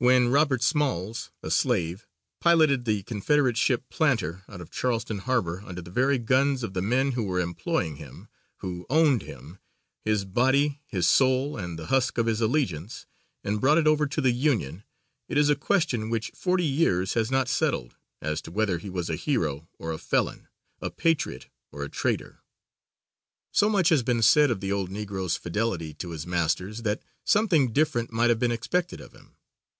When 0.00 0.28
Robert 0.28 0.62
Smalls, 0.62 1.32
a 1.42 1.50
slave, 1.50 2.06
piloted 2.38 2.84
the 2.84 3.02
Confederate 3.02 3.56
ship 3.56 3.82
Planter 3.90 4.44
out 4.48 4.60
of 4.60 4.70
Charleston 4.70 5.18
Harbor 5.18 5.60
under 5.66 5.82
the 5.82 5.90
very 5.90 6.18
guns 6.20 6.62
of 6.62 6.72
the 6.72 6.80
men 6.82 7.10
who 7.18 7.24
were 7.24 7.40
employing 7.40 7.96
him, 7.96 8.28
who 8.58 8.86
owned 8.88 9.22
him, 9.22 9.58
his 10.04 10.24
body, 10.24 10.78
his 10.86 11.08
soul, 11.08 11.56
and 11.56 11.76
the 11.76 11.86
husk 11.86 12.16
of 12.16 12.26
his 12.26 12.40
allegiance, 12.40 13.06
and 13.42 13.60
brought 13.60 13.76
it 13.76 13.88
over 13.88 14.06
to 14.06 14.20
the 14.20 14.30
Union, 14.30 14.84
it 15.28 15.36
is 15.36 15.48
a 15.50 15.56
question 15.56 16.10
which 16.10 16.30
forty 16.32 16.64
years 16.64 17.14
has 17.14 17.28
not 17.28 17.48
settled 17.48 17.96
as 18.22 18.40
to 18.42 18.52
whether 18.52 18.78
he 18.78 18.88
was 18.88 19.10
a 19.10 19.16
hero 19.16 19.68
or 19.80 19.90
a 19.90 19.98
felon, 19.98 20.46
a 20.80 20.90
patriot 20.92 21.48
or 21.72 21.82
a 21.82 21.90
traitor. 21.90 22.38
So 23.50 23.68
much 23.68 23.88
has 23.88 24.04
been 24.04 24.22
said 24.22 24.48
of 24.52 24.60
the 24.60 24.70
old 24.70 24.90
Negro's 24.90 25.36
fidelity 25.36 25.92
to 25.94 26.10
his 26.10 26.24
masters 26.24 26.82
that 26.82 27.02
something 27.24 27.72
different 27.72 28.12
might 28.12 28.30
have 28.30 28.38
been 28.38 28.52
expected 28.52 29.00
of 29.00 29.12
him. 29.12 29.34